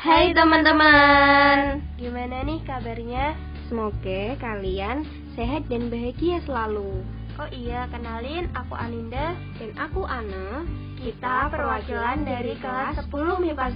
Hai 0.00 0.32
teman-teman. 0.32 1.84
Gimana 2.00 2.40
nih 2.48 2.64
kabarnya? 2.64 3.36
Semoga 3.68 4.32
kalian 4.40 5.04
sehat 5.36 5.68
dan 5.68 5.92
bahagia 5.92 6.40
selalu. 6.48 7.04
Oh 7.36 7.44
iya, 7.52 7.84
kenalin 7.92 8.48
aku 8.56 8.80
Aninda 8.80 9.36
Dan 9.60 9.76
aku 9.76 10.08
Ana. 10.08 10.64
Kita 10.96 11.52
perwakilan 11.52 12.24
dari 12.24 12.56
kelas 12.64 12.96
10 13.12 13.44
MIPA 13.44 13.66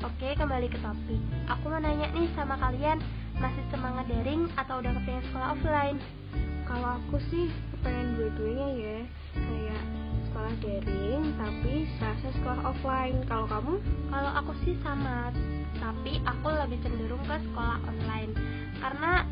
9 0.00 0.08
Oke, 0.08 0.28
kembali 0.40 0.72
ke 0.72 0.80
topik. 0.80 1.20
Aku 1.52 1.68
mau 1.68 1.84
nanya 1.84 2.08
nih 2.16 2.32
sama 2.32 2.56
kalian 2.56 3.04
Masih 3.36 3.64
semangat 3.68 4.08
daring 4.08 4.48
atau 4.56 4.80
udah 4.80 4.92
kepengen 5.04 5.24
sekolah 5.28 5.52
offline? 5.52 6.00
Kalau 6.64 6.96
aku 6.96 7.20
sih 7.28 7.52
kepengen 7.76 8.16
dua-duanya 8.16 8.68
ya. 8.72 8.98
Kayak 9.36 9.84
sekolah 10.40 10.56
daring 10.64 11.24
tapi 11.36 11.74
serasa 12.00 12.28
sekolah 12.32 12.60
offline. 12.72 13.20
Kalau 13.28 13.44
kamu? 13.44 13.76
Kalau 14.08 14.30
aku 14.40 14.52
sih 14.64 14.72
sama 14.80 15.28
tapi 15.76 16.16
aku 16.24 16.48
lebih 16.48 16.80
cenderung 16.80 17.20
ke 17.28 17.36
sekolah 17.44 17.76
online. 17.84 18.32
Karena 18.80 19.28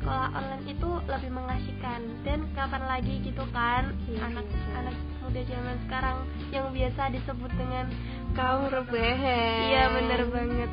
sekolah 0.00 0.32
online 0.32 0.64
itu 0.64 0.90
lebih 1.12 1.28
mengasihkan. 1.28 2.00
Dan 2.24 2.48
kapan 2.56 2.88
lagi 2.88 3.20
gitu 3.20 3.44
kan 3.52 3.92
iya, 4.08 4.32
anak 4.32 4.48
iya. 4.48 4.80
anak 4.80 4.96
muda 5.20 5.42
zaman 5.44 5.76
sekarang 5.84 6.16
yang 6.48 6.66
biasa 6.72 7.02
disebut 7.12 7.52
dengan 7.52 7.92
kaum 8.32 8.72
rebahan. 8.72 9.60
Iya 9.60 9.82
bener 9.92 10.20
banget. 10.32 10.70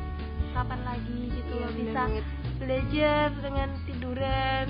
Kapan 0.56 0.80
lagi 0.80 1.20
gitu 1.28 1.54
iya, 1.60 1.68
bisa 1.76 2.02
banget. 2.08 2.24
belajar 2.56 3.26
dengan 3.36 3.68
tiduran. 3.84 4.64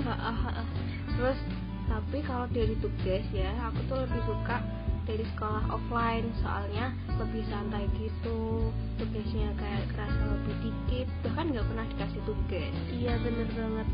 Terus 1.15 1.39
tapi 1.87 2.19
kalau 2.27 2.51
dari 2.51 2.75
tugas 2.83 3.23
ya 3.31 3.55
aku 3.63 3.79
tuh 3.87 4.03
lebih 4.03 4.19
suka 4.27 4.59
dari 5.05 5.25
sekolah 5.33 5.69
offline 5.69 6.27
soalnya 6.41 6.91
lebih 7.21 7.45
santai 7.47 7.85
gitu 7.95 8.73
tugasnya 8.97 9.53
kayak 9.55 9.85
kerasa 9.93 10.21
lebih 10.33 10.55
dikit 10.65 11.07
bahkan 11.21 11.45
nggak 11.53 11.65
pernah 11.69 11.85
dikasih 11.93 12.21
tugas. 12.25 12.73
Iya 12.89 13.13
bener 13.21 13.47
banget. 13.53 13.87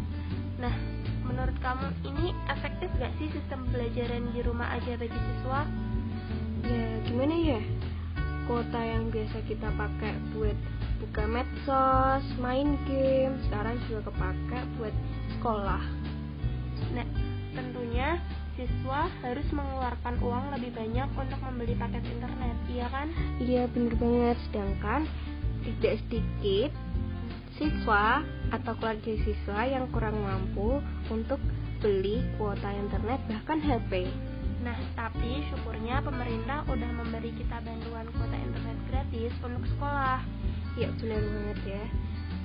Nah 0.60 0.76
menurut 1.28 1.58
kamu 1.64 1.88
ini 2.08 2.36
efektif 2.52 2.90
gak 3.00 3.14
sih 3.22 3.32
sistem 3.32 3.68
pembelajaran 3.70 4.24
di 4.36 4.40
rumah 4.44 4.68
aja 4.74 5.00
bagi 5.00 5.16
siswa? 5.16 5.62
Ya 6.66 6.86
gimana 7.08 7.36
ya? 7.36 7.62
Kuota 8.50 8.82
yang 8.82 9.14
biasa 9.14 9.38
kita 9.48 9.70
pakai 9.76 10.18
buat 10.34 10.58
buka 11.02 11.24
medsos 11.26 12.26
main 12.38 12.78
game 12.86 13.36
sekarang 13.48 13.80
juga 13.90 14.12
kepake 14.12 14.60
buat 14.78 14.96
sekolah 15.38 15.82
siswa 18.62 19.10
harus 19.26 19.48
mengeluarkan 19.50 20.22
uang 20.22 20.54
lebih 20.54 20.70
banyak 20.78 21.10
untuk 21.18 21.40
membeli 21.42 21.74
paket 21.74 22.06
internet, 22.06 22.58
iya 22.70 22.88
kan? 22.94 23.08
Iya 23.42 23.66
bener 23.74 23.98
banget, 23.98 24.38
sedangkan 24.46 25.02
tidak 25.66 25.98
sedikit 26.06 26.72
siswa 27.58 28.22
atau 28.54 28.74
keluarga 28.78 29.14
siswa 29.26 29.60
yang 29.66 29.90
kurang 29.90 30.22
mampu 30.22 30.78
untuk 31.10 31.42
beli 31.82 32.22
kuota 32.38 32.70
internet 32.70 33.18
bahkan 33.26 33.58
HP. 33.58 34.06
Nah, 34.62 34.78
tapi 34.94 35.42
syukurnya 35.50 36.06
pemerintah 36.06 36.62
udah 36.70 36.90
memberi 36.94 37.34
kita 37.34 37.66
bantuan 37.66 38.06
kuota 38.14 38.38
internet 38.38 38.78
gratis 38.94 39.34
untuk 39.42 39.66
sekolah. 39.74 40.22
Ya 40.78 40.94
benar 41.02 41.18
banget 41.18 41.60
ya. 41.66 41.86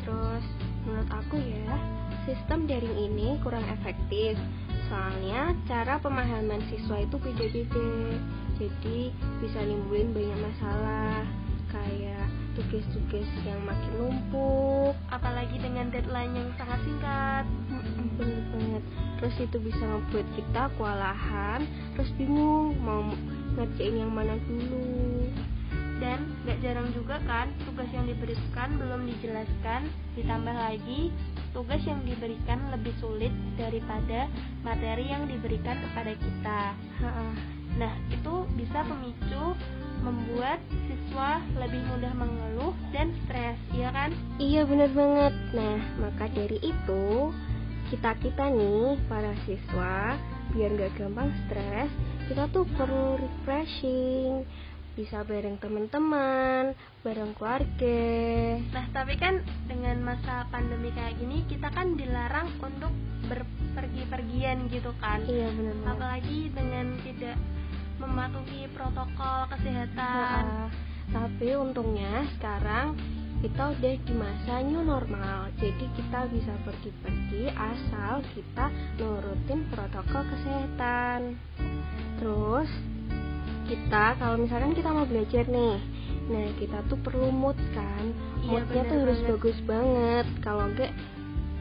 Terus 0.01 0.45
menurut 0.89 1.11
aku 1.13 1.37
ya, 1.45 1.77
sistem 2.25 2.65
daring 2.65 2.97
ini 2.97 3.37
kurang 3.45 3.69
efektif 3.69 4.41
soalnya 4.87 5.55
cara 5.67 5.99
pemahaman 5.99 6.63
siswa 6.71 7.03
itu 7.03 7.17
beda-beda. 7.19 7.91
Jadi 8.57 9.13
bisa 9.45 9.59
nimbulin 9.61 10.17
banyak 10.17 10.39
masalah 10.41 11.27
kayak 11.69 12.27
tugas-tugas 12.57 13.29
yang 13.45 13.61
makin 13.67 13.93
numpuk. 14.01 14.95
Apalagi 15.13 15.61
dengan 15.61 15.93
deadline 15.93 16.33
yang 16.35 16.51
sangat 16.57 16.81
singkat. 16.87 17.45
Bener 18.17 18.43
banget. 18.55 18.83
Terus 19.21 19.37
itu 19.45 19.57
bisa 19.61 19.85
membuat 19.85 20.27
kita 20.37 20.63
kewalahan 20.77 21.61
terus 21.97 22.11
bingung 22.17 22.77
mau 22.81 23.05
ngerjain 23.57 23.97
yang 24.01 24.13
mana 24.13 24.41
dulu. 24.49 25.29
Dan 25.97 26.29
gak 26.45 26.61
jarang 26.61 26.93
juga 26.93 27.17
kan 27.25 27.49
tugas 27.65 27.89
yang 27.89 28.05
diberikan 28.05 28.77
belum 28.77 29.09
dijelaskan 29.09 29.89
ditambah 30.13 30.53
lagi 30.53 31.09
tugas 31.57 31.81
yang 31.89 32.05
diberikan 32.05 32.61
lebih 32.69 32.93
sulit 33.01 33.33
daripada 33.57 34.29
materi 34.61 35.09
yang 35.09 35.25
diberikan 35.25 35.81
kepada 35.89 36.13
kita. 36.13 36.63
Nah 37.81 37.93
itu 38.13 38.45
bisa 38.61 38.85
pemicu 38.85 39.57
membuat 40.05 40.61
siswa 40.85 41.41
lebih 41.57 41.81
mudah 41.89 42.13
mengeluh 42.13 42.77
dan 42.93 43.09
stres 43.25 43.57
iya 43.73 43.89
kan? 43.89 44.13
Iya 44.37 44.69
benar 44.69 44.93
banget. 44.93 45.35
Nah 45.57 45.81
maka 45.97 46.29
dari 46.37 46.61
itu 46.61 47.33
kita 47.89 48.13
kita 48.21 48.53
nih 48.53 49.01
para 49.09 49.33
siswa 49.49 50.21
biar 50.53 50.71
gak 50.77 50.93
gampang 50.99 51.31
stres 51.47 51.91
kita 52.27 52.51
tuh 52.51 52.67
perlu 52.75 53.15
refreshing 53.19 54.43
bisa 54.97 55.21
bareng 55.29 55.61
teman-teman, 55.61 56.73
bareng 57.05 57.37
keluarga. 57.37 58.01
Nah, 58.73 58.87
tapi 58.97 59.21
kan 59.21 59.45
dengan 59.69 60.01
masa 60.01 60.49
pandemi 60.49 60.89
kayak 60.97 61.21
gini 61.21 61.45
kita 61.45 61.69
kan 61.69 62.01
dilarang 62.01 62.49
untuk 62.65 62.91
berpergi-pergian 63.29 64.73
gitu 64.73 64.97
kan. 64.97 65.21
Iya 65.29 65.53
benar. 65.53 65.77
Apalagi 65.93 66.49
dengan 66.49 66.97
tidak 67.05 67.37
mematuhi 68.01 68.73
protokol 68.73 69.53
kesehatan. 69.53 70.43
Nah, 70.49 70.69
tapi 71.13 71.53
untungnya 71.55 72.25
sekarang 72.41 72.97
kita 73.45 73.69
udah 73.77 73.95
di 74.01 74.15
masa 74.17 74.65
new 74.65 74.81
normal 74.81 75.53
jadi 75.61 75.87
kita 75.93 76.25
bisa 76.33 76.57
pergi-pergi 76.65 77.53
asal 77.53 78.25
kita 78.33 78.73
nurutin 78.97 79.61
protokol 79.69 80.25
kesehatan 80.25 81.37
terus 82.17 82.71
kita 83.67 84.05
kalau 84.17 84.37
misalkan 84.39 84.73
kita 84.73 84.91
mau 84.95 85.07
belajar 85.07 85.45
nih 85.51 85.79
nah 86.27 86.47
kita 86.59 86.83
tuh 86.91 86.99
perlu 87.07 87.31
mood 87.31 87.55
kan. 87.71 88.11
Iya, 88.43 88.51
moodnya 88.51 88.83
tuh 88.91 88.99
harus 89.07 89.19
banget. 89.23 89.31
bagus 89.31 89.59
banget. 89.63 90.27
Kalau 90.43 90.65
enggak 90.67 90.93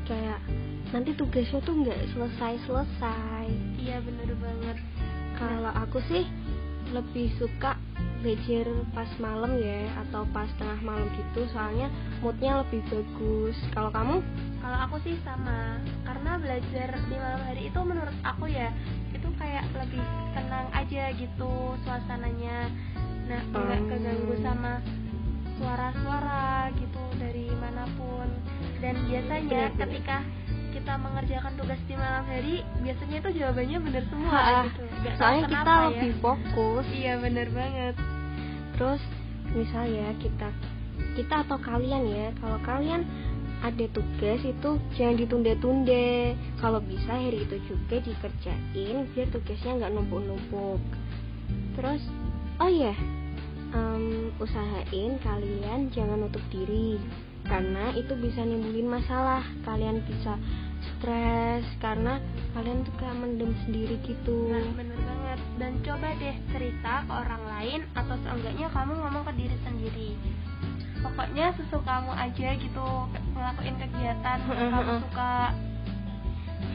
kayak 0.10 0.40
nanti 0.90 1.12
tugasnya 1.18 1.60
tuh 1.66 1.74
nggak 1.82 1.98
selesai 2.14 2.54
selesai 2.66 3.46
iya 3.78 4.02
bener 4.02 4.30
banget. 4.38 4.78
Kalau 5.38 5.72
aku 5.74 6.02
sih 6.10 6.26
lebih 6.94 7.34
suka 7.42 7.78
belajar 8.22 8.66
pas 8.94 9.10
malam 9.22 9.54
ya 9.62 9.86
atau 10.06 10.26
pas 10.34 10.50
tengah 10.58 10.80
malam 10.82 11.06
gitu. 11.14 11.46
Soalnya 11.54 11.90
moodnya 12.26 12.66
lebih 12.66 12.82
bagus. 12.90 13.58
Kalau 13.74 13.94
kamu? 13.94 14.22
Kalau 14.62 14.78
aku 14.90 14.98
sih 15.06 15.16
sama. 15.22 15.78
Karena 16.06 16.42
belajar 16.42 16.90
di 17.06 17.16
malam 17.16 17.42
hari 17.46 17.70
itu 17.70 17.80
menurut 17.86 18.18
aku 18.26 18.50
ya 18.50 18.74
itu 19.14 19.28
kayak 19.38 19.66
lebih 19.78 20.04
tenang 20.34 20.68
aja 20.74 21.04
gitu 21.14 21.54
suasananya. 21.86 22.70
Nah 23.30 23.42
nggak 23.50 23.82
Hmm. 23.82 23.90
keganggu 23.90 24.36
sama 24.42 24.82
suara-suara 25.62 26.70
gitu 26.78 27.04
dari 27.22 27.48
mana 27.62 27.86
pun. 27.98 28.28
Dan 28.82 29.06
biasanya 29.08 29.72
ketika 29.78 30.22
kita 30.86 31.02
mengerjakan 31.02 31.54
tugas 31.58 31.82
di 31.90 31.98
malam 31.98 32.22
hari 32.30 32.62
biasanya 32.86 33.18
itu 33.18 33.30
jawabannya 33.42 33.78
bener 33.90 34.04
semua 34.06 34.30
Ha, 34.38 34.62
gitu. 34.70 34.84
Nggak 34.86 35.16
tahu 35.18 35.18
soalnya 35.18 35.46
kita 35.50 35.66
ya. 35.74 35.82
lebih 35.90 36.12
fokus. 36.22 36.86
Iya 36.94 37.14
bener 37.26 37.48
banget. 37.50 37.96
Terus 38.78 39.02
misalnya 39.50 40.08
kita 40.22 40.50
kita 41.18 41.36
atau 41.42 41.58
kalian 41.58 42.04
ya 42.06 42.28
kalau 42.38 42.62
kalian 42.62 43.02
ada 43.66 43.86
tugas 43.98 44.40
itu 44.46 44.70
jangan 44.94 45.16
ditunda-tunda. 45.18 46.38
Kalau 46.62 46.80
bisa 46.86 47.12
hari 47.18 47.50
itu 47.50 47.58
juga 47.66 47.96
dikerjain 48.06 49.10
biar 49.10 49.28
tugasnya 49.34 49.72
nggak 49.82 49.90
numpuk-numpuk. 49.90 50.86
Terus 51.82 52.06
oh 52.62 52.70
ya 52.70 52.94
em, 53.74 54.30
usahain 54.38 55.18
kalian 55.18 55.90
jangan 55.90 56.30
nutup 56.30 56.46
diri. 56.54 57.02
Karena 57.42 57.90
itu 57.98 58.14
bisa 58.22 58.46
nimbulin 58.46 58.86
masalah. 58.86 59.42
Kalian 59.66 60.06
bisa 60.06 60.38
stres 60.96 61.66
karena 61.82 62.22
kalian 62.54 62.86
tuh 62.86 62.94
kayak 62.98 63.18
mendem 63.18 63.52
sendiri 63.66 63.96
gitu 64.06 64.50
Nah, 64.52 64.64
bener 64.78 65.00
banget. 65.00 65.40
Dan 65.60 65.72
coba 65.84 66.08
deh 66.20 66.36
cerita 66.52 66.94
ke 67.08 67.12
orang 67.12 67.44
lain 67.46 67.80
atau 67.96 68.16
seenggaknya 68.24 68.68
kamu 68.72 68.94
ngomong 68.96 69.24
ke 69.28 69.34
diri 69.36 69.58
sendiri. 69.64 70.10
Pokoknya 71.06 71.54
sesukamu 71.54 72.12
aja 72.18 72.50
gitu 72.58 72.88
ngelakuin 73.38 73.76
kegiatan 73.78 74.38
yang 74.42 74.70
kamu 74.74 74.94
suka. 75.06 75.54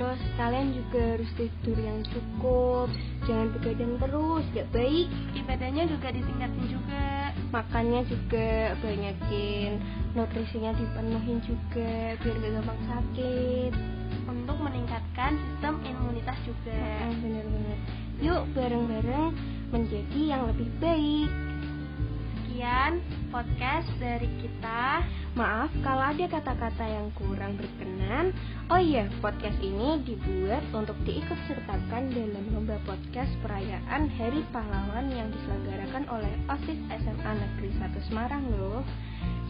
Terus 0.00 0.20
kalian 0.40 0.72
juga 0.72 1.02
harus 1.16 1.30
tidur 1.36 1.76
yang 1.76 2.00
cukup 2.08 2.88
Jangan 3.28 3.52
begadang 3.52 4.00
terus, 4.00 4.44
gak 4.56 4.68
baik 4.72 5.08
Ibadahnya 5.36 5.84
juga 5.92 6.08
ditingkatin 6.08 6.66
juga. 6.72 7.36
Makannya 7.52 8.00
juga 8.08 8.76
banyakin 8.80 9.76
Nutrisinya 10.16 10.72
dipenuhin 10.72 11.38
juga 11.44 12.16
Biar 12.16 12.36
gak 12.38 12.52
gampang 12.60 12.80
sakit 12.88 14.00
Untuk 14.30 14.56
meningkatkan 14.62 15.34
sistem 15.34 15.82
imunitas 15.82 16.38
juga. 16.46 16.78
Bener-bener 17.18 17.78
Yuk 18.22 18.46
bareng-bareng 18.54 19.34
menjadi 19.74 20.20
yang 20.36 20.46
lebih 20.46 20.68
baik 20.78 21.30
Sekian 22.60 23.00
podcast 23.32 23.88
dari 23.96 24.28
kita. 24.44 25.00
Maaf 25.32 25.72
kalau 25.80 26.12
ada 26.12 26.26
kata-kata 26.28 26.84
yang 26.84 27.08
kurang 27.16 27.56
berkenan. 27.56 28.36
Oh 28.68 28.76
iya, 28.76 29.08
podcast 29.24 29.56
ini 29.64 30.04
dibuat 30.04 30.60
untuk 30.76 30.98
diikut 31.08 31.40
sertakan 31.48 32.12
dalam 32.12 32.44
lomba 32.52 32.76
podcast 32.84 33.32
perayaan 33.40 34.12
Hari 34.12 34.44
Pahlawan 34.52 35.08
yang 35.08 35.32
diselenggarakan 35.32 36.04
oleh 36.12 36.32
OSIS 36.52 36.76
SMA 37.00 37.32
Negeri 37.32 37.70
1 37.80 38.06
Semarang 38.12 38.44
loh. 38.52 38.84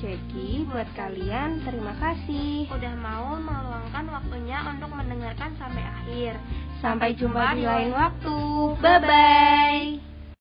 Jadi 0.01 0.65
buat 0.65 0.89
kalian 0.97 1.61
terima 1.61 1.93
kasih. 2.01 2.73
Udah 2.73 2.95
mau 2.97 3.37
meluangkan 3.37 4.09
waktunya 4.09 4.65
untuk 4.65 4.89
mendengarkan 4.97 5.53
sampai 5.61 5.85
akhir. 5.85 6.33
Sampai 6.81 7.13
jumpa 7.13 7.53
di 7.53 7.69
lain 7.69 7.93
waktu. 7.93 8.37
Bye 8.81 9.01
bye. 9.05 10.10